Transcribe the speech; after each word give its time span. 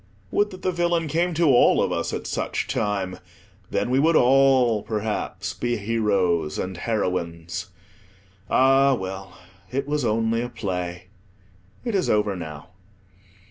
Would 0.31 0.49
that 0.49 0.63
the 0.63 0.71
villain 0.71 1.07
came 1.07 1.35
to 1.35 1.47
all 1.51 1.79
of 1.79 1.91
us 1.91 2.11
at 2.11 2.25
such 2.25 2.65
time; 2.65 3.19
then 3.69 3.91
we 3.91 3.99
would 3.99 4.15
all, 4.15 4.81
perhaps, 4.81 5.53
be 5.53 5.77
heroes 5.77 6.57
and 6.57 6.75
heroines. 6.75 7.67
Ah 8.49 8.95
well, 8.95 9.37
it 9.71 9.87
was 9.87 10.03
only 10.03 10.41
a 10.41 10.49
play: 10.49 11.03
it 11.85 11.93
is 11.93 12.09
over 12.09 12.35
now. 12.35 12.69